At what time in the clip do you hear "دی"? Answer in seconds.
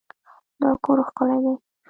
1.45-1.53